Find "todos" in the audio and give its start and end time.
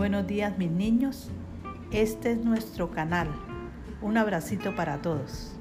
5.02-5.59